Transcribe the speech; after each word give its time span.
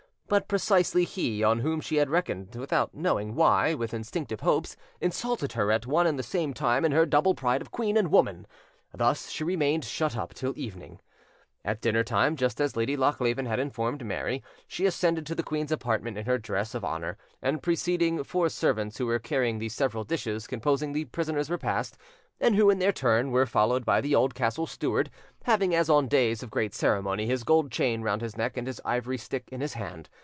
But 0.31 0.47
precisely 0.47 1.03
he, 1.03 1.43
on 1.43 1.59
whom 1.59 1.81
she 1.81 1.97
had 1.97 2.09
reckoned, 2.09 2.55
without 2.55 2.93
knowing 2.95 3.35
why, 3.35 3.73
with 3.73 3.93
instinctive 3.93 4.39
hopes, 4.39 4.77
insulted 5.01 5.51
her 5.51 5.73
at 5.73 5.85
one 5.85 6.07
and 6.07 6.17
the 6.17 6.23
same 6.23 6.53
time 6.53 6.85
in 6.85 6.93
her 6.93 7.05
double 7.05 7.35
pride 7.35 7.61
of 7.61 7.69
queen 7.71 7.97
and 7.97 8.09
woman: 8.09 8.47
thus 8.93 9.29
she 9.29 9.43
remained 9.43 9.83
shut 9.83 10.15
up 10.15 10.33
till 10.33 10.53
evening. 10.57 11.01
At 11.65 11.81
dinner 11.81 12.05
time, 12.05 12.37
just 12.37 12.61
as 12.61 12.77
Lady 12.77 12.95
Lochleven 12.95 13.45
had 13.45 13.59
informed 13.59 14.05
Mary, 14.05 14.41
she 14.69 14.85
ascended 14.85 15.25
to 15.25 15.35
the 15.35 15.43
queen's 15.43 15.69
apartment, 15.71 16.17
in 16.17 16.25
her 16.25 16.37
dress 16.37 16.73
of 16.73 16.85
honour, 16.85 17.17
and 17.41 17.61
preceding 17.61 18.23
four 18.23 18.47
servants 18.47 18.97
who 18.99 19.07
were 19.07 19.19
carrying 19.19 19.59
the 19.59 19.67
several 19.67 20.05
dishes 20.05 20.47
composing 20.47 20.93
the 20.93 21.05
prisoner's 21.05 21.49
repast, 21.49 21.97
and 22.39 22.55
who, 22.55 22.69
in 22.71 22.79
their 22.79 22.91
turn, 22.93 23.29
were 23.31 23.45
followed 23.45 23.83
by 23.85 23.99
the 24.01 24.15
old 24.15 24.33
castle 24.33 24.65
steward, 24.65 25.11
having, 25.43 25.75
as 25.75 25.89
on 25.89 26.07
days 26.07 26.41
of 26.41 26.49
great 26.49 26.73
ceremony, 26.73 27.25
his 27.27 27.43
gold 27.43 27.69
chain 27.69 28.01
round 28.01 28.21
his 28.21 28.37
neck 28.37 28.55
and 28.57 28.65
his 28.65 28.81
ivory 28.85 29.17
stick 29.17 29.47
in 29.51 29.59
his 29.61 29.73
hand. 29.73 30.09